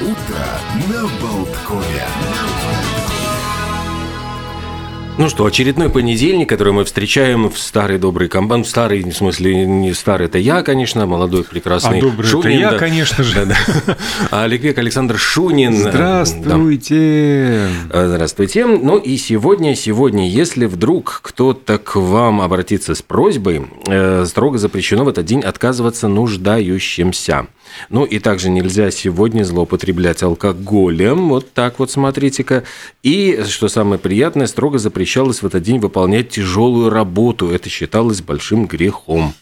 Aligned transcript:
Утро 0.00 0.46
на 0.88 1.08
Болткове. 1.20 2.04
Ну 5.18 5.28
что, 5.28 5.44
очередной 5.44 5.90
понедельник, 5.90 6.48
который 6.48 6.72
мы 6.72 6.84
встречаем 6.84 7.50
в 7.50 7.58
старой 7.58 7.98
доброй 7.98 8.28
компании. 8.28 8.62
В 8.62 8.68
старый, 8.68 9.02
в 9.02 9.12
смысле, 9.12 9.66
не 9.66 9.92
старый, 9.92 10.28
это 10.28 10.38
я, 10.38 10.62
конечно, 10.62 11.06
молодой, 11.06 11.42
прекрасный 11.42 11.98
А 11.98 12.00
добрый 12.00 12.28
Шунин. 12.28 12.46
это 12.46 12.60
я, 12.60 12.70
да. 12.70 12.78
конечно 12.78 13.24
же. 13.24 13.34
Да, 13.34 13.56
да. 13.84 13.96
Олег 14.42 14.78
Александр 14.78 15.18
Шунин. 15.18 15.76
Здравствуйте. 15.76 17.68
Да. 17.92 18.06
Здравствуйте. 18.06 18.64
Ну 18.64 18.96
и 18.96 19.16
сегодня, 19.16 19.74
сегодня, 19.74 20.28
если 20.28 20.66
вдруг 20.66 21.18
кто-то 21.24 21.78
к 21.78 21.96
вам 21.96 22.40
обратится 22.40 22.94
с 22.94 23.02
просьбой, 23.02 23.66
э, 23.88 24.24
строго 24.24 24.58
запрещено 24.58 25.02
в 25.02 25.08
этот 25.08 25.26
день 25.26 25.40
отказываться 25.40 26.06
нуждающимся. 26.06 27.48
Ну 27.90 28.04
и 28.04 28.18
также 28.18 28.50
нельзя 28.50 28.90
сегодня 28.90 29.42
злоупотреблять 29.42 30.22
алкоголем. 30.22 31.28
Вот 31.28 31.52
так 31.52 31.78
вот, 31.78 31.90
смотрите-ка. 31.90 32.62
И, 33.02 33.42
что 33.48 33.68
самое 33.68 33.98
приятное, 33.98 34.46
строго 34.46 34.78
запрещалось 35.08 35.40
в 35.40 35.46
этот 35.46 35.62
день 35.62 35.78
выполнять 35.78 36.28
тяжелую 36.28 36.90
работу. 36.90 37.48
Это 37.48 37.70
считалось 37.70 38.20
большим 38.20 38.66
грехом. 38.66 39.32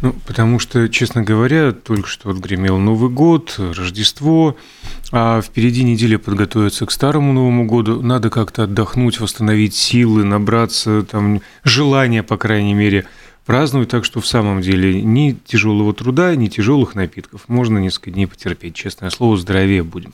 Ну, 0.00 0.14
потому 0.24 0.60
что, 0.60 0.88
честно 0.88 1.24
говоря, 1.24 1.72
только 1.72 2.06
что 2.06 2.30
отгремел 2.30 2.78
Новый 2.78 3.10
год, 3.10 3.56
Рождество, 3.58 4.56
а 5.10 5.40
впереди 5.42 5.82
неделя 5.82 6.18
подготовиться 6.18 6.86
к 6.86 6.92
Старому 6.92 7.32
Новому 7.32 7.66
году. 7.66 8.00
Надо 8.00 8.30
как-то 8.30 8.62
отдохнуть, 8.62 9.18
восстановить 9.18 9.74
силы, 9.74 10.22
набраться 10.22 11.02
там 11.02 11.40
желания, 11.64 12.22
по 12.22 12.36
крайней 12.36 12.74
мере, 12.74 13.04
празднуют, 13.44 13.90
так 13.90 14.04
что 14.04 14.20
в 14.20 14.26
самом 14.26 14.60
деле 14.60 15.02
ни 15.02 15.32
тяжелого 15.32 15.94
труда, 15.94 16.36
ни 16.36 16.46
тяжелых 16.46 16.94
напитков. 16.94 17.48
Можно 17.48 17.78
несколько 17.78 18.12
дней 18.12 18.26
потерпеть, 18.26 18.76
честное 18.76 19.10
слово, 19.10 19.36
здоровее 19.36 19.82
будем. 19.82 20.12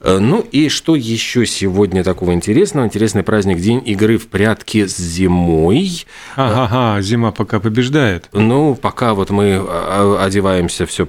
Э, 0.00 0.18
Ну 0.18 0.40
и 0.52 0.68
что 0.68 0.96
еще 0.96 1.46
сегодня 1.46 2.04
такого 2.04 2.32
интересного? 2.32 2.86
Интересный 2.86 3.22
праздник 3.22 3.58
День 3.58 3.82
игры 3.86 4.18
в 4.18 4.28
прятки 4.28 4.86
с 4.86 4.96
зимой. 4.96 6.06
Ага, 6.36 6.64
ага, 6.64 7.02
зима 7.02 7.30
пока 7.32 7.60
побеждает. 7.60 8.28
Ну, 8.32 8.74
пока 8.74 9.14
вот 9.14 9.30
мы 9.30 9.60
а, 9.60 10.22
одеваемся 10.24 10.86
все 10.86 11.06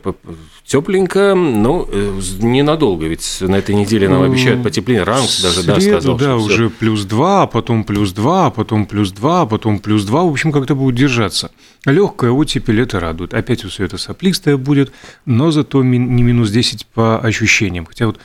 тепленько, 0.65 1.35
но 1.35 1.87
э, 1.91 2.19
ненадолго, 2.39 3.05
ведь 3.05 3.37
на 3.41 3.55
этой 3.57 3.75
неделе 3.75 4.09
нам 4.09 4.19
Ну, 4.19 4.25
обещают 4.25 4.63
потепление. 4.63 5.03
Ранкс 5.03 5.41
даже, 5.41 5.63
да, 5.63 5.79
среду, 5.79 5.99
сказал, 6.01 6.17
да, 6.17 6.25
что 6.25 6.37
всё. 6.39 6.45
уже 6.53 6.69
плюс 6.71 7.03
2, 7.05 7.43
а 7.43 7.47
потом 7.47 7.83
плюс 7.83 8.11
2, 8.13 8.47
а 8.47 8.49
потом 8.49 8.85
плюс 8.87 9.11
2, 9.11 9.41
а 9.41 9.45
потом 9.45 9.77
плюс 9.77 10.03
2. 10.05 10.23
В 10.23 10.27
общем, 10.31 10.51
как-то 10.51 10.73
будет 10.73 10.95
держаться. 10.95 11.51
Легкая 11.85 12.31
оттепель 12.31 12.81
это 12.81 12.99
радует. 12.99 13.35
Опять 13.35 13.61
все 13.63 13.85
это 13.85 13.99
соплистое 13.99 14.57
будет, 14.57 14.91
но 15.25 15.51
зато 15.51 15.83
не 15.83 16.23
минус 16.23 16.49
10 16.49 16.87
по 16.87 17.19
ощущениям. 17.19 17.85
Хотя 17.85 18.07
вот 18.07 18.17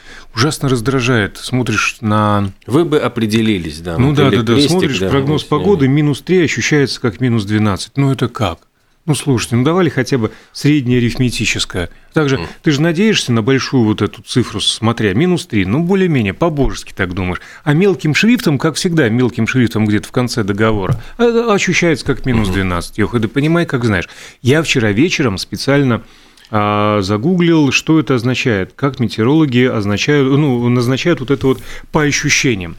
ужасно 0.51 0.69
раздражает. 0.69 1.37
Смотришь 1.37 1.99
на... 2.01 2.51
Вы 2.67 2.85
бы 2.85 2.99
определились, 2.99 3.81
да. 3.81 3.97
Ну 3.99 4.13
да, 4.13 4.31
да, 4.31 4.43
да. 4.43 4.55
крестик, 4.55 4.71
Смотришь 4.71 4.99
да, 4.99 5.09
прогноз 5.09 5.45
погоды, 5.45 5.87
минус 5.87 6.23
3 6.23 6.43
ощущается 6.43 7.01
как 7.01 7.21
минус 7.21 7.45
12. 7.45 7.93
Ну 7.97 8.11
это 8.11 8.29
как? 8.29 8.59
Ну, 9.07 9.15
слушайте, 9.15 9.55
ну 9.55 9.63
давали 9.63 9.89
хотя 9.89 10.19
бы 10.19 10.33
среднее 10.53 10.99
арифметическое. 10.99 11.89
Также 12.13 12.41
ты 12.63 12.73
же 12.73 12.83
надеешься 12.83 13.33
на 13.33 13.43
большую 13.43 13.85
вот 13.85 14.03
эту 14.03 14.23
цифру, 14.23 14.61
смотря 14.61 15.15
минус 15.15 15.47
3, 15.47 15.67
ну, 15.67 15.85
более-менее, 15.85 16.35
по-божески 16.35 16.93
так 16.93 17.15
думаешь. 17.15 17.41
А 17.63 17.73
мелким 17.73 18.13
шрифтом, 18.13 18.59
как 18.59 18.75
всегда, 18.75 19.09
мелким 19.09 19.47
шрифтом 19.47 19.87
где-то 19.87 20.09
в 20.09 20.13
конце 20.13 20.43
договора, 20.43 21.01
это 21.17 21.53
ощущается 21.53 22.05
как 22.05 22.27
минус 22.27 22.49
12. 22.49 22.99
Ёх, 22.99 23.15
и 23.15 23.21
ты 23.21 23.29
понимай, 23.29 23.67
как 23.67 23.85
знаешь. 23.85 24.09
Я 24.43 24.63
вчера 24.63 24.91
вечером 24.91 25.39
специально 25.39 26.03
а, 26.51 27.01
загуглил, 27.03 27.71
что 27.71 28.01
это 28.01 28.17
означает, 28.17 28.73
как 28.75 28.99
метеорологи 28.99 29.65
означают, 29.65 30.37
ну, 30.37 30.69
назначают 30.69 31.21
вот 31.21 31.31
это 31.31 31.47
вот 31.47 31.61
по 31.93 32.03
ощущениям. 32.03 32.77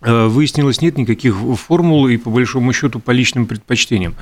Э, 0.00 0.26
Выяснилось, 0.26 0.80
нет 0.80 0.96
никаких 0.96 1.36
формул 1.36 2.06
и, 2.08 2.16
по 2.16 2.30
большому 2.30 2.72
счету, 2.72 3.00
по 3.00 3.10
личным 3.10 3.46
предпочтениям. 3.46 4.14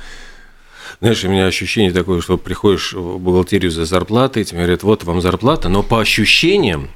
Знаешь, 1.01 1.23
у 1.23 1.29
меня 1.29 1.45
ощущение 1.45 1.91
такое, 1.91 2.19
что 2.21 2.37
приходишь 2.37 2.93
в 2.93 3.19
бухгалтерию 3.19 3.71
за 3.71 3.85
зарплатой, 3.85 4.43
тебе 4.43 4.59
говорят, 4.61 4.83
вот 4.83 5.03
вам 5.03 5.21
зарплата, 5.21 5.69
но 5.69 5.83
по 5.83 6.01
ощущениям 6.01 6.89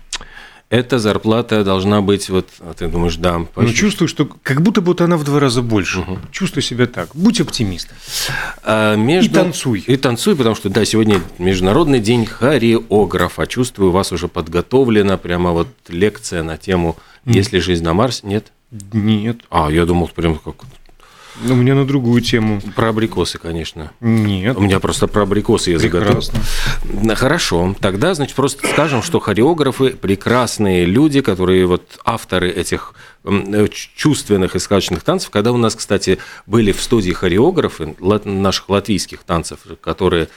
эта 0.73 0.97
зарплата 0.97 1.63
должна 1.63 2.01
быть, 2.01 2.29
вот, 2.29 2.50
а 2.59 2.73
ты 2.73 2.88
думаешь, 2.88 3.16
да, 3.17 3.39
по 3.53 3.61
Но 3.61 3.67
ощущ- 3.67 3.73
чувствую, 3.73 4.07
что 4.07 4.25
как 4.41 4.61
будто 4.61 4.81
бы 4.81 4.88
вот 4.88 5.01
она 5.01 5.17
в 5.17 5.23
два 5.23 5.39
раза 5.39 5.61
больше. 5.61 6.03
Чувствую 6.31 6.63
себя 6.63 6.88
так. 6.88 7.09
Будь 7.13 7.39
оптимистом. 7.39 7.95
А 8.63 8.95
между- 8.95 9.29
И 9.29 9.34
танцуй. 9.34 9.79
И 9.85 9.97
танцуй, 9.97 10.35
потому 10.35 10.56
что, 10.56 10.69
да, 10.69 10.84
сегодня 10.85 11.22
Международный 11.38 12.00
день 12.00 12.25
хореографа. 12.25 13.45
Чувствую, 13.45 13.89
у 13.89 13.91
вас 13.94 14.11
уже 14.11 14.28
подготовлена 14.28 15.17
прямо 15.17 15.51
вот 15.51 15.67
лекция 15.89 16.41
на 16.44 16.57
тему 16.57 16.95
«Есть 17.25 17.53
ли 17.53 17.59
жизнь 17.59 17.84
на 17.84 17.94
Марсе?» 17.94 18.25
Нет? 18.25 18.51
Нет. 18.94 19.38
А, 19.51 19.69
я 19.69 19.85
думал, 19.85 20.07
прям 20.07 20.40
как 20.40 20.55
У 21.50 21.56
меня 21.56 21.76
на 21.76 21.86
другую 21.86 22.22
тему. 22.22 22.62
про 22.76 22.90
абрикосы, 22.90 23.38
конечно. 23.38 23.92
Нет. 24.02 24.56
У 24.56 24.62
меня 24.62 24.80
просто 24.80 25.08
про 25.08 25.24
абрикосы 25.24 25.72
я 25.72 25.80
заготовил. 25.80 26.22
Прекрасно. 26.22 26.40
Да, 26.84 27.16
Хорошо, 27.16 27.76
тогда, 27.80 28.14
значит, 28.14 28.36
просто 28.36 28.68
скажем, 28.68 29.02
что 29.02 29.20
хореографы– 29.20 29.90
прекрасные 30.02 30.86
люди, 30.86 31.22
которые 31.22 31.66
вот 31.66 32.00
авторы 32.06 32.50
этих 32.50 32.94
э, 33.24 33.68
чувственных 33.96 34.56
и 34.56 34.60
сказочных 34.60 35.04
танцев. 35.04 35.30
Когда 35.32 35.52
у 35.52 35.58
нас, 35.58 35.76
кстати, 35.76 36.20
были 36.46 36.72
в 36.72 36.82
студии 36.82 37.12
хореографы 37.12 37.96
наших 38.00 38.70
латвийских 38.70 39.24
танцев, 39.24 39.60
которые, 39.82 40.28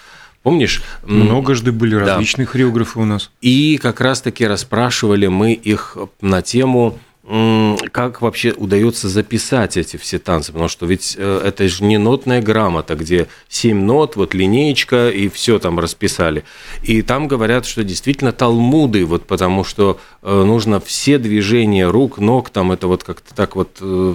помнишь? 0.42 0.82
Многожды 1.04 1.72
были 1.72 1.94
различные 1.96 2.46
хореографы 2.46 3.00
у 3.00 3.04
нас. 3.04 3.30
И 3.40 3.78
как 3.78 4.00
раз-таки 4.00 4.46
расспрашивали 4.46 5.26
мы 5.26 5.52
их 5.52 5.96
на 6.20 6.42
тему, 6.42 6.98
как 7.26 8.22
вообще 8.22 8.52
удается 8.52 9.08
записать 9.08 9.76
эти 9.76 9.96
все 9.96 10.20
танцы, 10.20 10.52
потому 10.52 10.68
что 10.68 10.86
ведь 10.86 11.16
э, 11.18 11.40
это 11.44 11.66
же 11.66 11.82
не 11.82 11.98
нотная 11.98 12.40
грамота, 12.40 12.94
где 12.94 13.26
7 13.48 13.76
нот, 13.80 14.14
вот 14.14 14.32
линеечка, 14.32 15.10
и 15.10 15.28
все 15.28 15.58
там 15.58 15.80
расписали. 15.80 16.44
И 16.84 17.02
там 17.02 17.26
говорят, 17.26 17.66
что 17.66 17.82
действительно 17.82 18.30
талмуды, 18.30 19.04
вот 19.04 19.26
потому 19.26 19.64
что 19.64 19.98
э, 20.22 20.42
нужно 20.44 20.78
все 20.78 21.18
движения 21.18 21.90
рук, 21.90 22.18
ног, 22.18 22.50
там 22.50 22.70
это 22.70 22.86
вот 22.86 23.02
как-то 23.02 23.34
так 23.34 23.56
вот 23.56 23.78
э, 23.80 24.14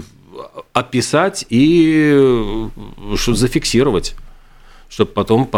описать 0.72 1.46
и 1.50 2.70
что 3.16 3.34
зафиксировать 3.36 4.16
чтобы 4.90 5.12
потом 5.12 5.50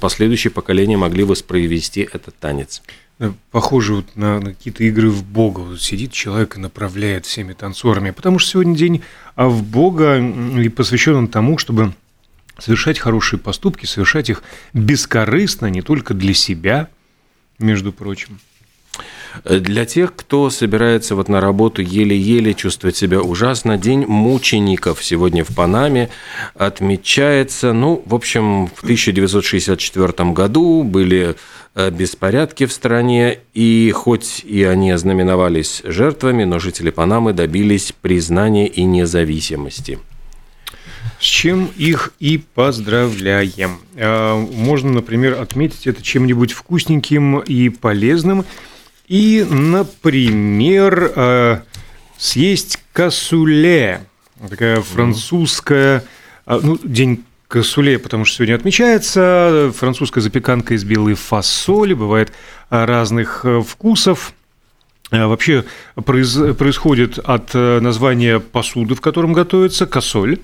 последующие 0.00 0.50
поколения 0.50 0.96
могли 0.96 1.22
воспроизвести 1.22 2.00
этот 2.00 2.36
танец. 2.40 2.82
Э, 3.20 3.32
Похоже 3.50 3.94
вот 3.94 4.16
на, 4.16 4.40
на 4.40 4.54
какие-то 4.54 4.82
игры 4.82 5.10
в 5.10 5.22
Бога. 5.22 5.60
Вот 5.60 5.80
сидит 5.80 6.12
человек 6.12 6.56
и 6.56 6.60
направляет 6.60 7.26
всеми 7.26 7.52
танцорами. 7.52 8.10
Потому 8.10 8.38
что 8.38 8.52
сегодня 8.52 8.74
день 8.74 9.02
а 9.36 9.48
в 9.48 9.62
Бога 9.62 10.18
и 10.18 10.68
посвящен 10.68 11.14
он 11.14 11.28
тому, 11.28 11.58
чтобы 11.58 11.92
совершать 12.58 12.98
хорошие 12.98 13.38
поступки, 13.38 13.86
совершать 13.86 14.30
их 14.30 14.42
бескорыстно, 14.72 15.66
не 15.66 15.82
только 15.82 16.14
для 16.14 16.34
себя, 16.34 16.88
между 17.58 17.92
прочим. 17.92 18.40
Для 19.44 19.84
тех, 19.84 20.14
кто 20.14 20.50
собирается 20.50 21.14
вот 21.14 21.28
на 21.28 21.40
работу 21.40 21.82
еле-еле, 21.82 22.54
чувствует 22.54 22.96
себя 22.96 23.20
ужасно, 23.20 23.78
День 23.78 24.06
мучеников 24.06 25.04
сегодня 25.04 25.44
в 25.44 25.54
Панаме 25.54 26.10
отмечается. 26.54 27.72
Ну, 27.72 28.02
в 28.06 28.14
общем, 28.14 28.66
в 28.68 28.82
1964 28.82 30.30
году 30.32 30.82
были 30.82 31.36
э, 31.74 31.90
беспорядки 31.90 32.66
в 32.66 32.72
стране, 32.72 33.38
и 33.54 33.92
хоть 33.94 34.44
и 34.44 34.64
они 34.64 34.90
ознаменовались 34.90 35.82
жертвами, 35.84 36.44
но 36.44 36.58
жители 36.58 36.90
Панамы 36.90 37.32
добились 37.32 37.92
признания 38.00 38.66
и 38.66 38.84
независимости. 38.84 39.98
С 41.20 41.24
чем 41.24 41.70
их 41.76 42.12
и 42.18 42.38
поздравляем. 42.38 43.78
А, 43.96 44.38
Можно, 44.38 44.92
например, 44.92 45.40
отметить 45.40 45.86
это 45.86 46.02
чем-нибудь 46.02 46.52
вкусненьким 46.52 47.40
и 47.40 47.68
полезным. 47.68 48.44
И, 49.10 49.44
например, 49.50 51.12
а, 51.16 51.62
съесть 52.16 52.78
касуле. 52.92 54.02
Такая 54.48 54.80
французская... 54.82 56.04
а, 56.46 56.60
Ну, 56.62 56.78
день 56.84 57.24
касуле, 57.48 57.98
потому 57.98 58.24
что 58.24 58.36
сегодня 58.36 58.54
отмечается. 58.54 59.72
Французская 59.76 60.20
запеканка 60.20 60.74
из 60.74 60.84
белой 60.84 61.14
фасоли. 61.14 61.92
Бывает 61.92 62.32
а, 62.70 62.86
разных 62.86 63.40
э, 63.44 63.60
вкусов. 63.62 64.32
Вообще 65.10 65.64
произ- 65.96 66.54
происходит 66.54 67.18
от 67.18 67.50
э, 67.52 67.80
названия 67.80 68.38
посуды, 68.38 68.94
в 68.94 69.00
котором 69.00 69.32
готовится 69.32 69.86
косоль, 69.88 70.38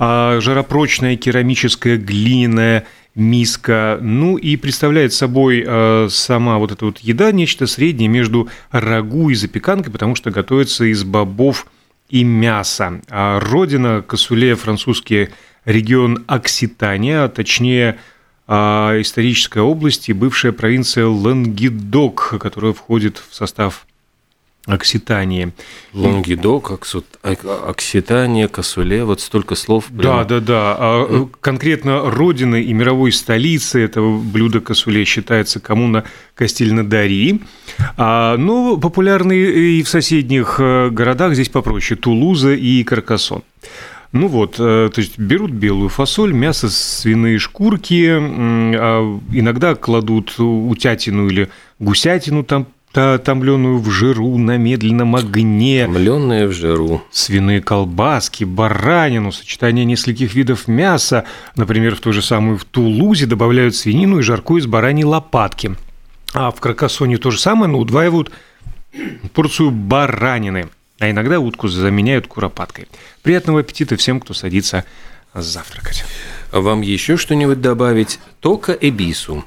а 0.00 0.40
жаропрочная 0.40 1.16
керамическая 1.16 1.96
глиняная 1.96 2.84
миска, 3.18 3.98
ну 4.00 4.36
и 4.36 4.56
представляет 4.56 5.12
собой 5.12 5.64
э, 5.66 6.08
сама 6.08 6.58
вот 6.58 6.70
эта 6.70 6.84
вот 6.84 6.98
еда 7.00 7.32
нечто 7.32 7.66
среднее 7.66 8.08
между 8.08 8.48
рагу 8.70 9.30
и 9.30 9.34
запеканкой, 9.34 9.92
потому 9.92 10.14
что 10.14 10.30
готовится 10.30 10.84
из 10.84 11.02
бобов 11.02 11.66
и 12.08 12.22
мяса. 12.22 13.00
А 13.10 13.40
родина 13.40 14.02
косуле 14.06 14.54
французский 14.54 15.30
регион 15.64 16.24
Окситания, 16.28 17.24
а 17.24 17.28
точнее 17.28 17.98
а, 18.46 18.94
историческая 19.00 19.62
область 19.62 20.08
и 20.08 20.12
бывшая 20.12 20.52
провинция 20.52 21.06
Лангедок, 21.06 22.36
которая 22.40 22.72
входит 22.72 23.20
в 23.28 23.34
состав 23.34 23.87
Окситании. 24.66 25.52
Лонгидок, 25.94 26.72
Окситания, 27.22 28.48
Косуле, 28.48 29.04
вот 29.04 29.20
столько 29.20 29.54
слов. 29.54 29.86
Прямо. 29.86 30.24
Да, 30.24 30.24
да, 30.24 30.40
да. 30.40 30.76
А 30.78 31.28
конкретно 31.40 32.10
родиной 32.10 32.64
и 32.64 32.72
мировой 32.74 33.12
столицей 33.12 33.84
этого 33.84 34.18
блюда 34.18 34.60
Косуле 34.60 35.04
считается 35.04 35.58
коммуна 35.58 36.04
Кастильнадари. 36.34 37.40
А, 37.96 38.36
но 38.36 38.76
популярны 38.76 39.32
и 39.32 39.82
в 39.82 39.88
соседних 39.88 40.56
э, 40.58 40.90
городах, 40.90 41.34
здесь 41.34 41.48
попроще, 41.48 41.98
Тулуза 41.98 42.52
и 42.52 42.84
Каркасон. 42.84 43.42
Ну 44.12 44.28
вот, 44.28 44.56
э, 44.58 44.90
то 44.92 45.00
есть 45.00 45.18
берут 45.18 45.50
белую 45.50 45.90
фасоль, 45.90 46.32
мясо, 46.32 46.68
свиные 46.70 47.38
шкурки, 47.38 48.06
а 48.10 49.20
иногда 49.32 49.74
кладут 49.74 50.34
утятину 50.38 51.28
или 51.28 51.50
гусятину 51.78 52.42
там 52.42 52.66
томленную 52.92 53.78
в 53.78 53.90
жиру 53.90 54.36
на 54.38 54.56
медленном 54.56 55.16
огне. 55.16 55.84
Томленные 55.84 56.46
в 56.46 56.52
жиру. 56.52 57.02
Свиные 57.10 57.60
колбаски, 57.62 58.44
баранину, 58.44 59.32
сочетание 59.32 59.84
нескольких 59.84 60.34
видов 60.34 60.68
мяса. 60.68 61.24
Например, 61.56 61.94
в 61.94 62.00
ту 62.00 62.12
же 62.12 62.22
самую 62.22 62.58
в 62.58 62.64
Тулузе 62.64 63.26
добавляют 63.26 63.76
свинину 63.76 64.18
и 64.18 64.22
жарку 64.22 64.56
из 64.56 64.66
бараньей 64.66 65.04
лопатки. 65.04 65.76
А 66.34 66.50
в 66.50 66.60
Кракосоне 66.60 67.18
то 67.18 67.30
же 67.30 67.38
самое, 67.38 67.70
но 67.70 67.78
удваивают 67.78 68.30
порцию 69.32 69.70
баранины 69.70 70.68
а 70.98 71.10
иногда 71.10 71.38
утку 71.38 71.68
заменяют 71.68 72.26
куропаткой. 72.26 72.88
Приятного 73.22 73.60
аппетита 73.60 73.96
всем, 73.96 74.20
кто 74.20 74.34
садится 74.34 74.84
завтракать. 75.34 76.04
Вам 76.50 76.80
еще 76.80 77.16
что-нибудь 77.16 77.60
добавить? 77.60 78.18
Тока 78.40 78.72
эбису. 78.72 79.44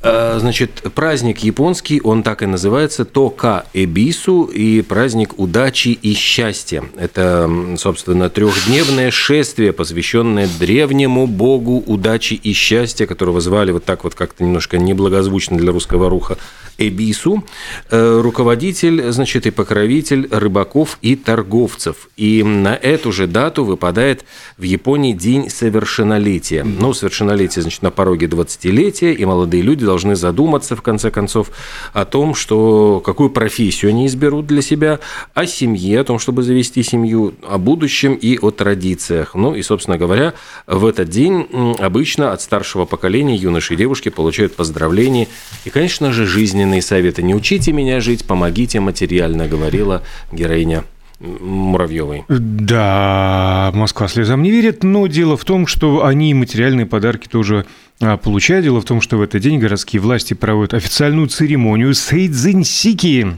А, 0.00 0.38
значит, 0.38 0.82
праздник 0.94 1.40
японский, 1.40 2.00
он 2.02 2.22
так 2.22 2.42
и 2.42 2.46
называется 2.46 3.04
Тока 3.04 3.66
Эбису 3.72 4.44
и 4.44 4.82
праздник 4.82 5.38
удачи 5.38 5.88
и 5.88 6.14
счастья. 6.14 6.84
Это, 6.96 7.50
собственно, 7.76 8.30
трехдневное 8.30 9.10
шествие, 9.10 9.72
посвященное 9.72 10.48
древнему 10.60 11.26
богу 11.26 11.82
удачи 11.84 12.34
и 12.34 12.52
счастья, 12.52 13.06
которого 13.06 13.40
звали 13.40 13.72
вот 13.72 13.84
так 13.84 14.04
вот 14.04 14.14
как-то 14.14 14.44
немножко 14.44 14.78
неблагозвучно 14.78 15.58
для 15.58 15.72
русского 15.72 16.08
руха 16.08 16.38
Эбису, 16.78 17.44
э, 17.90 18.20
руководитель, 18.22 19.10
значит, 19.10 19.46
и 19.46 19.50
покровитель 19.50 20.28
рыбаков 20.30 20.98
и 21.02 21.16
торговцев. 21.16 22.08
И 22.16 22.44
на 22.44 22.76
эту 22.76 23.10
же 23.10 23.26
дату 23.26 23.64
выпадает 23.64 24.24
в 24.56 24.62
Японии 24.62 25.12
день 25.12 25.50
совершеннолетия. 25.50 26.62
Ну, 26.62 26.94
совершеннолетие, 26.94 27.62
значит, 27.62 27.82
на 27.82 27.90
пороге 27.90 28.26
20-летия, 28.26 29.12
и 29.12 29.24
молодые 29.24 29.64
люди 29.64 29.84
должны 29.88 30.16
задуматься, 30.16 30.76
в 30.76 30.82
конце 30.82 31.10
концов, 31.10 31.50
о 31.94 32.04
том, 32.04 32.34
что 32.34 33.00
какую 33.04 33.30
профессию 33.30 33.88
они 33.88 34.06
изберут 34.06 34.46
для 34.46 34.60
себя, 34.60 35.00
о 35.32 35.46
семье, 35.46 36.00
о 36.00 36.04
том, 36.04 36.18
чтобы 36.18 36.42
завести 36.42 36.82
семью, 36.82 37.32
о 37.42 37.56
будущем 37.56 38.12
и 38.14 38.38
о 38.38 38.50
традициях. 38.50 39.34
Ну, 39.34 39.54
и, 39.54 39.62
собственно 39.62 39.96
говоря, 39.96 40.34
в 40.66 40.84
этот 40.84 41.08
день 41.08 41.46
обычно 41.80 42.32
от 42.32 42.42
старшего 42.42 42.84
поколения 42.84 43.36
юноши 43.36 43.74
и 43.74 43.76
девушки 43.76 44.10
получают 44.10 44.54
поздравления 44.54 45.26
и, 45.64 45.70
конечно 45.70 46.12
же, 46.12 46.26
жизненные 46.26 46.82
советы. 46.82 47.22
Не 47.22 47.34
учите 47.34 47.72
меня 47.72 48.00
жить, 48.00 48.26
помогите 48.26 48.80
материально, 48.80 49.48
говорила 49.48 50.02
героиня 50.32 50.84
Муравьевой. 51.20 52.24
Да, 52.28 53.72
Москва 53.74 54.06
слезам 54.06 54.42
не 54.42 54.50
верит, 54.50 54.84
но 54.84 55.06
дело 55.08 55.36
в 55.36 55.44
том, 55.44 55.66
что 55.66 56.04
они 56.04 56.32
материальные 56.32 56.86
подарки 56.86 57.26
тоже 57.26 57.66
а, 58.00 58.16
получают. 58.16 58.64
Дело 58.64 58.80
в 58.80 58.84
том, 58.84 59.00
что 59.00 59.16
в 59.16 59.22
этот 59.22 59.42
день 59.42 59.58
городские 59.58 60.00
власти 60.00 60.34
проводят 60.34 60.74
официальную 60.74 61.26
церемонию 61.26 61.92
Сейдзинсики, 61.94 63.36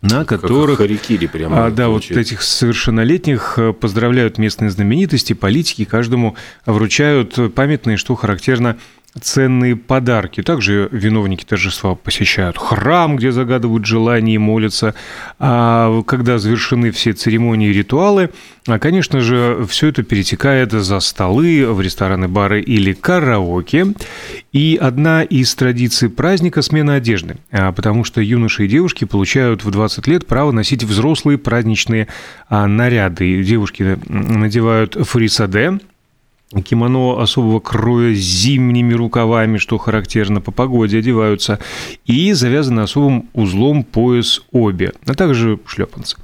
на 0.00 0.24
которых... 0.24 0.78
Как 0.78 0.88
харикири 0.88 1.26
прямо. 1.26 1.66
А, 1.66 1.70
да, 1.70 1.88
вот 1.88 2.10
этих 2.10 2.42
совершеннолетних 2.42 3.54
э, 3.56 3.72
поздравляют 3.72 4.36
местные 4.36 4.70
знаменитости, 4.70 5.32
политики, 5.32 5.84
каждому 5.84 6.34
вручают 6.66 7.54
памятные, 7.54 7.96
что 7.96 8.16
характерно 8.16 8.78
ценные 9.20 9.76
подарки. 9.76 10.42
Также 10.42 10.88
виновники 10.90 11.44
торжества 11.44 11.94
посещают 11.94 12.56
храм, 12.56 13.16
где 13.16 13.30
загадывают 13.30 13.84
желания 13.84 14.34
и 14.34 14.38
молятся. 14.38 14.94
А 15.38 16.02
когда 16.02 16.38
завершены 16.38 16.90
все 16.90 17.12
церемонии 17.12 17.68
и 17.68 17.72
ритуалы, 17.72 18.30
а, 18.66 18.78
конечно 18.78 19.20
же, 19.20 19.66
все 19.68 19.88
это 19.88 20.02
перетекает 20.02 20.72
за 20.72 21.00
столы, 21.00 21.66
в 21.72 21.80
рестораны, 21.80 22.28
бары 22.28 22.62
или 22.62 22.92
караоке. 22.94 23.88
И 24.52 24.78
одна 24.80 25.22
из 25.22 25.54
традиций 25.54 26.08
праздника– 26.08 26.62
смена 26.62 26.94
одежды, 26.94 27.36
а, 27.50 27.72
потому 27.72 28.04
что 28.04 28.20
юноши 28.20 28.64
и 28.64 28.68
девушки 28.68 29.04
получают 29.04 29.64
в 29.64 29.70
20 29.70 30.06
лет 30.06 30.26
право 30.26 30.52
носить 30.52 30.84
взрослые 30.84 31.38
праздничные 31.38 32.08
а, 32.48 32.66
наряды. 32.66 33.42
Девушки 33.42 33.98
надевают 34.08 34.94
фрисаде– 34.94 35.78
кимоно 36.60 37.20
особого 37.20 37.60
кроя 37.60 38.14
с 38.14 38.18
зимними 38.18 38.92
рукавами, 38.94 39.58
что 39.58 39.78
характерно 39.78 40.40
по 40.40 40.50
погоде, 40.50 40.98
одеваются, 40.98 41.58
и 42.04 42.32
завязаны 42.32 42.80
особым 42.80 43.28
узлом 43.32 43.84
пояс 43.84 44.42
обе, 44.52 44.92
а 45.06 45.14
также 45.14 45.58
шлепанцы. 45.66 46.16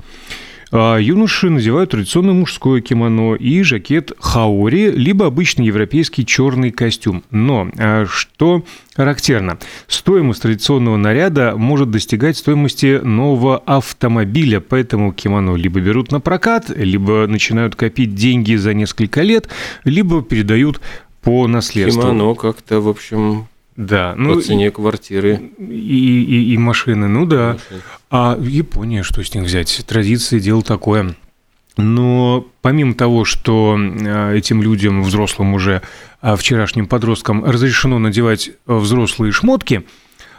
А 0.71 0.99
юноши 0.99 1.49
надевают 1.49 1.91
традиционное 1.91 2.35
мужское 2.35 2.81
кимоно 2.81 3.35
и 3.35 3.63
жакет 3.63 4.13
хаори, 4.19 4.91
либо 4.91 5.27
обычный 5.27 5.67
европейский 5.67 6.27
черный 6.27 6.71
костюм. 6.71 7.25
Но 7.31 7.69
а, 7.79 8.07
что 8.07 8.65
характерно, 8.95 9.59
стоимость 9.87 10.43
традиционного 10.43 10.97
наряда 10.97 11.55
может 11.57 11.91
достигать 11.91 12.37
стоимости 12.37 13.01
нового 13.03 13.59
автомобиля, 13.59 14.61
поэтому 14.61 15.13
кимоно 15.13 15.57
либо 15.57 15.81
берут 15.81 16.13
на 16.13 16.21
прокат, 16.21 16.69
либо 16.69 17.27
начинают 17.27 17.75
копить 17.75 18.15
деньги 18.15 18.55
за 18.55 18.75
несколько 18.75 19.23
лет, 19.23 19.49
либо 19.85 20.23
передают 20.23 20.81
по 21.23 21.47
наследству. 21.47 22.03
Кимоно 22.03 22.35
как-то, 22.35 22.81
в 22.81 22.89
общем, 22.89 23.47
да, 23.79 24.15
ну, 24.17 24.35
по 24.35 24.41
цене 24.43 24.73
квартиры. 24.73 25.53
И, 25.57 26.23
и, 26.25 26.53
и 26.53 26.59
машины, 26.59 27.07
ну 27.07 27.27
да. 27.27 27.53
Машины. 27.53 27.81
А 28.11 28.37
Япония, 28.41 29.05
что 29.05 29.23
с 29.23 29.33
них 29.33 29.45
взять? 29.45 29.85
Традиции, 29.87 30.41
дело 30.41 30.63
такое. 30.63 31.15
Но 31.77 32.45
помимо 32.61 32.95
того, 32.95 33.25
что 33.25 33.79
а, 33.79 34.35
этим 34.35 34.63
людям, 34.63 35.05
взрослым 35.05 35.55
уже, 35.55 35.83
а, 36.21 36.35
вчерашним 36.35 36.89
подросткам 36.89 37.45
разрешено 37.45 38.01
надевать 38.01 38.51
взрослые 38.67 39.31
шмотки, 39.31 39.85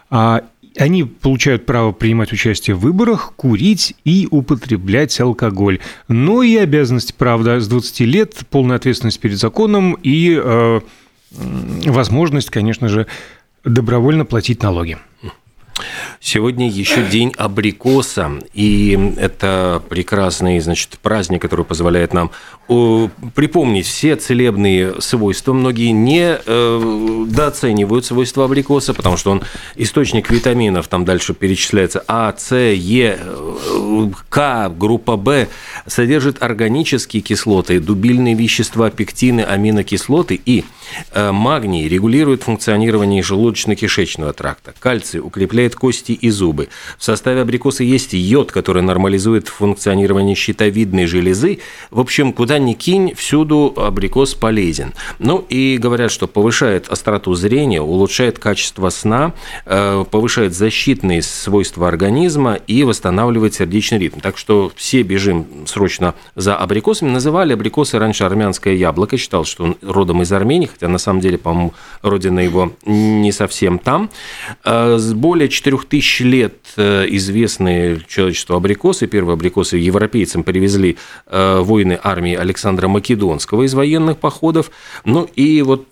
а, 0.09 0.44
они 0.77 1.06
получают 1.06 1.65
право 1.65 1.94
принимать 1.94 2.33
участие 2.33 2.75
в 2.75 2.81
выборах, 2.81 3.31
курить 3.38 3.96
и 4.03 4.27
употреблять 4.29 5.17
алкоголь. 5.17 5.79
Но 6.10 6.43
и 6.43 6.58
обязанность, 6.58 7.15
правда, 7.15 7.62
с 7.62 7.69
20 7.69 8.01
лет, 8.01 8.36
полная 8.50 8.75
ответственность 8.75 9.22
перед 9.22 9.38
законом 9.38 9.98
и 10.03 10.81
возможность, 11.31 12.50
конечно 12.50 12.89
же, 12.89 13.07
добровольно 13.63 14.25
платить 14.25 14.63
налоги. 14.63 14.98
Сегодня 16.19 16.69
еще 16.69 17.03
день 17.03 17.33
абрикоса, 17.38 18.31
и 18.53 19.13
это 19.17 19.81
прекрасный, 19.88 20.59
значит, 20.59 21.00
праздник, 21.01 21.41
который 21.41 21.63
позволяет 21.63 22.13
нам 22.13 22.31
припомнить 23.33 23.86
все 23.86 24.17
целебные 24.17 25.01
свойства. 25.01 25.53
Многие 25.53 25.91
не 25.91 26.38
э, 26.45 27.25
дооценивают 27.29 28.05
свойства 28.05 28.45
абрикоса, 28.45 28.93
потому 28.93 29.15
что 29.15 29.31
он 29.31 29.43
источник 29.75 30.29
витаминов, 30.29 30.89
там 30.89 31.05
дальше 31.05 31.33
перечисляется 31.33 32.03
А, 32.07 32.36
С, 32.38 32.53
Е, 32.53 33.17
К, 34.27 34.69
группа 34.69 35.15
В, 35.15 35.48
содержит 35.88 36.43
органические 36.43 37.21
кислоты, 37.21 37.79
дубильные 37.79 38.36
вещества, 38.36 38.89
пектины, 38.89 39.41
аминокислоты 39.41 40.39
и 40.45 40.59
э, 40.59 40.63
магний 41.15 41.88
регулирует 41.88 42.43
функционирование 42.43 43.22
желудочно-кишечного 43.22 44.34
тракта, 44.34 44.74
кальций 44.79 45.19
укрепляет 45.19 45.75
кости 45.75 46.12
и 46.12 46.29
зубы. 46.29 46.69
В 46.98 47.03
составе 47.03 47.41
абрикоса 47.41 47.84
есть 47.84 48.13
йод, 48.13 48.51
который 48.51 48.81
нормализует 48.81 49.48
функционирование 49.48 50.36
щитовидной 50.36 51.05
железы. 51.05 51.60
В 51.91 52.00
общем, 52.00 52.34
куда 52.34 52.60
ни 52.60 52.74
кинь, 52.74 53.13
всюду 53.15 53.74
абрикос 53.75 54.36
полезен. 54.36 54.93
Ну 55.19 55.46
и 55.50 55.77
говорят, 55.77 56.12
что 56.12 56.27
повышает 56.27 56.88
остроту 56.89 57.34
зрения, 57.34 57.81
улучшает 57.81 58.39
качество 58.39 58.89
сна, 58.89 59.34
э, 59.65 60.05
повышает 60.10 60.53
защитные 60.53 61.22
свойства 61.22 61.88
организма 61.88 62.55
и 62.55 62.84
восстанавливает 62.84 63.53
сердечный 63.53 64.00
ритм. 64.00 64.19
Так 64.19 64.38
что 64.38 64.72
все 64.75 65.01
бежим 65.03 65.48
срочно 65.65 66.15
за 66.36 66.55
абрикосами. 66.55 67.10
Называли 67.10 67.53
абрикосы 67.53 68.00
раньше 68.00 68.24
армянское 68.24 68.75
яблоко, 68.75 69.17
считал, 69.17 69.46
что 69.46 69.63
он 69.63 69.77
родом 69.81 70.22
из 70.22 70.31
Армении, 70.31 70.67
хотя 70.79 70.89
на 70.89 70.98
самом 70.98 71.19
деле, 71.19 71.38
по-моему, 71.38 71.74
родина 72.01 72.39
его 72.39 72.71
не 72.86 73.33
совсем 73.33 73.79
там. 73.79 74.09
Более 74.63 75.50
4000 75.50 76.21
лет 76.24 76.55
известные 76.77 78.01
человечеству 78.07 78.55
абрикосы, 78.55 79.07
первые 79.07 79.33
абрикосы 79.33 79.75
европейцам 79.75 80.43
привезли 80.43 80.98
воины 81.29 82.00
армии 82.01 82.33
Александра 82.33 82.88
Македонского 82.88 83.63
из 83.63 83.74
военных 83.74 84.19
походов. 84.19 84.71
Ну 85.03 85.27
и 85.36 85.62
вот 85.63 85.88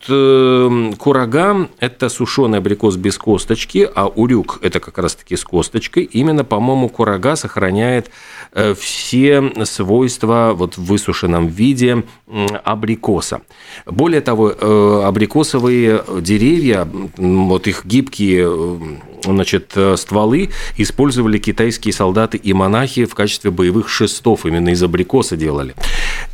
курага– 0.98 1.68
это 1.80 2.08
сушеный 2.08 2.60
абрикос 2.60 2.96
без 2.96 3.18
косточки, 3.18 3.90
а 3.94 4.08
урюк– 4.08 4.60
это 4.62 4.80
как 4.80 4.98
раз-таки 5.00 5.36
с 5.36 5.44
косточкой. 5.44 6.04
Именно, 6.04 6.46
по-моему, 6.46 6.88
курага 6.88 7.36
сохраняет 7.36 8.10
все 8.80 9.52
свойства 9.66 10.54
вот 10.56 10.78
в 10.78 10.86
высушенном 10.86 11.48
виде 11.48 12.04
абрикоса. 12.64 13.42
Более 13.86 14.22
того, 14.22 14.52
э, 14.52 14.77
абрикосовые 15.06 16.04
деревья, 16.22 16.88
вот 17.18 17.68
их 17.68 17.86
гибкие 17.86 18.48
э, 18.48 18.78
значит, 19.34 19.72
э, 19.76 19.96
стволы 19.98 20.50
использовали 20.78 21.38
китайские 21.38 21.94
солдаты 21.94 22.38
и 22.38 22.54
монахи 22.54 23.06
в 23.06 23.16
качестве 23.16 23.52
боевых 23.52 23.90
шестов, 23.90 24.46
именно 24.46 24.70
из 24.70 24.82
абрикоса 24.84 25.36
делали. 25.36 25.76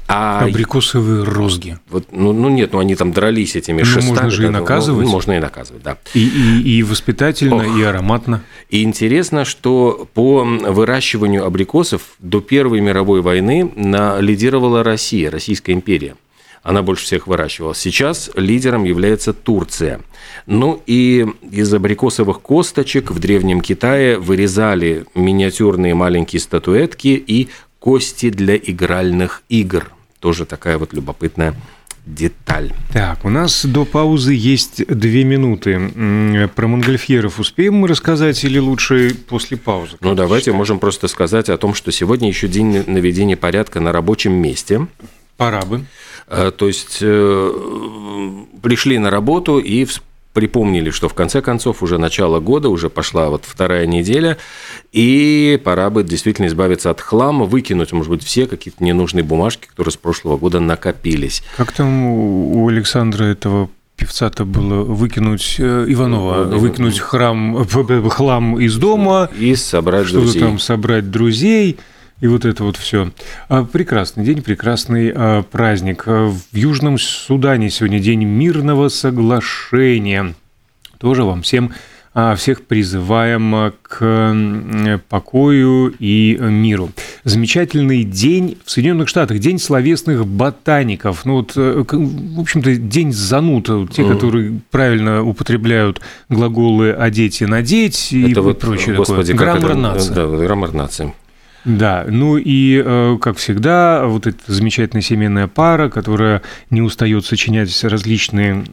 А 0.07 0.41
Абрикосовые 0.41 1.23
розги. 1.23 1.77
Вот, 1.89 2.05
ну, 2.11 2.33
ну 2.33 2.49
нет, 2.49 2.73
ну 2.73 2.79
они 2.79 2.95
там 2.95 3.13
дрались 3.13 3.55
этими 3.55 3.79
ну, 3.79 3.85
шестами. 3.85 4.09
Можно 4.09 4.29
же 4.29 4.45
и 4.45 4.49
наказывать. 4.49 5.05
Ну, 5.05 5.11
можно 5.11 5.31
и 5.33 5.39
наказывать, 5.39 5.83
да. 5.83 5.97
И, 6.13 6.27
и, 6.27 6.77
и 6.77 6.83
воспитательно, 6.83 7.67
Ох. 7.67 7.77
и 7.77 7.83
ароматно. 7.83 8.43
И 8.69 8.83
интересно, 8.83 9.45
что 9.45 10.07
по 10.13 10.43
выращиванию 10.43 11.45
абрикосов 11.45 12.01
до 12.19 12.41
Первой 12.41 12.81
мировой 12.81 13.21
войны 13.21 13.71
лидировала 14.19 14.83
Россия, 14.83 15.31
Российская 15.31 15.73
империя 15.73 16.15
она 16.63 16.81
больше 16.81 17.03
всех 17.03 17.27
выращивалась. 17.27 17.77
Сейчас 17.77 18.31
лидером 18.35 18.85
является 18.85 19.33
Турция. 19.33 20.01
Ну 20.45 20.81
и 20.87 21.27
из 21.51 21.73
абрикосовых 21.73 22.41
косточек 22.41 23.11
в 23.11 23.19
Древнем 23.19 23.61
Китае 23.61 24.17
вырезали 24.17 25.05
миниатюрные 25.13 25.93
маленькие 25.93 26.39
статуэтки 26.39 27.09
и 27.09 27.49
кости 27.79 28.29
для 28.29 28.55
игральных 28.55 29.43
игр. 29.49 29.91
Тоже 30.19 30.45
такая 30.45 30.77
вот 30.77 30.93
любопытная 30.93 31.53
деталь. 32.05 32.71
Так, 32.91 33.23
у 33.25 33.29
нас 33.29 33.65
до 33.65 33.83
паузы 33.85 34.33
есть 34.33 34.85
две 34.87 35.23
минуты. 35.25 36.49
Про 36.55 36.67
монгольфьеров 36.67 37.39
успеем 37.39 37.75
мы 37.75 37.89
рассказать 37.89 38.41
или 38.43 38.57
лучше 38.57 39.15
после 39.27 39.57
паузы? 39.57 39.97
Ну, 40.01 40.15
давайте 40.15 40.45
считаете? 40.45 40.57
можем 40.57 40.79
просто 40.79 41.07
сказать 41.09 41.49
о 41.49 41.57
том, 41.57 41.73
что 41.73 41.91
сегодня 41.91 42.29
еще 42.29 42.47
день 42.47 42.83
наведения 42.87 43.37
порядка 43.37 43.79
на 43.81 43.91
рабочем 43.91 44.33
месте. 44.33 44.87
Пора 45.37 45.61
бы. 45.61 45.85
Э, 46.27 46.51
то 46.55 46.67
есть 46.67 46.99
э, 47.01 47.51
пришли 48.61 48.97
на 48.99 49.09
работу 49.09 49.59
и 49.59 49.85
припомнили, 50.33 50.89
что 50.89 51.09
в 51.09 51.13
конце 51.13 51.41
концов 51.41 51.83
уже 51.83 51.97
начало 51.97 52.39
года, 52.39 52.69
уже 52.69 52.89
пошла 52.89 53.29
вот 53.29 53.43
вторая 53.45 53.85
неделя, 53.85 54.37
и 54.91 55.61
пора 55.63 55.89
бы 55.89 56.03
действительно 56.03 56.47
избавиться 56.47 56.89
от 56.89 56.99
хлама, 56.99 57.45
выкинуть, 57.45 57.93
может 57.93 58.09
быть, 58.09 58.23
все 58.23 58.47
какие-то 58.47 58.83
ненужные 58.83 59.23
бумажки, 59.23 59.67
которые 59.67 59.91
с 59.91 59.97
прошлого 59.97 60.37
года 60.37 60.59
накопились. 60.59 61.43
Как 61.55 61.71
там 61.71 62.05
у 62.05 62.67
Александра 62.67 63.25
этого 63.25 63.69
певца-то 63.95 64.43
было 64.43 64.83
выкинуть 64.83 65.55
э, 65.59 65.85
Иванова, 65.87 66.45
ну, 66.45 66.57
выкинуть 66.57 66.99
храм, 66.99 67.65
хлам 68.09 68.59
из 68.59 68.75
дома 68.77 69.29
и 69.37 69.55
собрать 69.55 70.07
что-то 70.07 70.23
друзей. 70.25 70.41
там 70.41 70.59
собрать 70.59 71.11
друзей. 71.11 71.77
И 72.23 72.27
вот 72.27 72.45
это 72.45 72.63
вот 72.63 72.77
все. 72.77 73.11
А, 73.49 73.65
прекрасный 73.65 74.23
день, 74.23 74.41
прекрасный 74.41 75.11
а, 75.13 75.43
праздник. 75.43 76.03
А, 76.05 76.29
в 76.29 76.55
Южном 76.55 76.97
Судане 76.97 77.69
сегодня 77.69 77.99
день 77.99 78.23
мирного 78.23 78.87
соглашения. 78.87 80.33
Тоже 80.99 81.25
вам 81.25 81.41
всем 81.41 81.73
всех 82.37 82.65
призываем 82.65 83.73
к 83.81 84.99
покою 85.09 85.95
и 85.97 86.37
миру. 86.39 86.91
Замечательный 87.23 88.03
день 88.03 88.59
в 88.63 88.69
Соединенных 88.69 89.09
Штатах, 89.09 89.39
день 89.39 89.57
словесных 89.57 90.27
ботаников. 90.27 91.25
Ну 91.25 91.37
вот, 91.37 91.53
э, 91.55 91.83
в 91.83 92.39
общем-то, 92.39 92.75
день 92.75 93.11
зануд, 93.11 93.67
те, 93.91 94.07
которые 94.07 94.61
правильно 94.69 95.23
употребляют 95.23 96.01
глаголы 96.29 96.93
одеть 96.93 97.41
и 97.41 97.47
надеть 97.47 98.13
и 98.13 98.31
вот, 98.35 98.59
прочее 98.59 98.95
господи, 98.95 99.33
такое. 99.33 99.55
Граммар 99.55 99.75
нации. 99.75 100.13
Да, 100.13 100.27
граммар 100.27 100.71
нации. 100.71 101.13
Да, 101.65 102.05
ну 102.09 102.37
и, 102.37 102.81
э, 102.83 103.17
как 103.21 103.37
всегда, 103.37 104.05
вот 104.05 104.27
эта 104.27 104.51
замечательная 104.51 105.01
семейная 105.01 105.47
пара, 105.47 105.89
которая 105.89 106.41
не 106.69 106.81
устает 106.81 107.25
сочинять 107.25 107.83
различные 107.83 108.65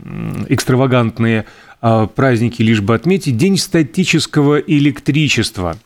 экстравагантные 0.49 1.47
а, 1.81 2.07
праздники, 2.09 2.63
лишь 2.63 2.81
бы 2.81 2.95
отметить 2.95 3.37
День 3.37 3.57
статического 3.57 4.59
электричества. 4.59 5.77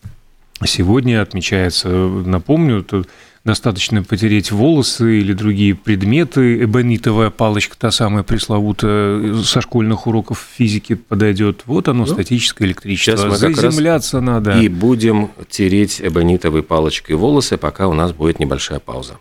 Сегодня 0.64 1.20
отмечается, 1.20 1.88
напомню, 1.88 2.82
тут 2.82 3.08
достаточно 3.44 4.02
потереть 4.02 4.50
волосы 4.50 5.20
или 5.20 5.32
другие 5.32 5.74
предметы. 5.74 6.64
Эбонитовая 6.64 7.30
палочка, 7.30 7.76
та 7.78 7.90
самая 7.90 8.22
пресловутая, 8.22 9.42
со 9.42 9.60
школьных 9.60 10.06
уроков 10.06 10.46
физики 10.56 10.94
подойдет. 10.94 11.62
Вот 11.66 11.88
оно, 11.88 12.00
ну, 12.00 12.06
статическое 12.06 12.68
электричество. 12.68 13.16
Сейчас 13.16 13.42
мы 13.42 13.54
Заземляться 13.54 14.20
надо. 14.20 14.58
И 14.60 14.68
будем 14.68 15.30
тереть 15.48 16.00
эбонитовой 16.00 16.62
палочкой 16.62 17.16
волосы, 17.16 17.58
пока 17.58 17.88
у 17.88 17.92
нас 17.92 18.12
будет 18.12 18.38
небольшая 18.38 18.80
пауза. 18.80 19.18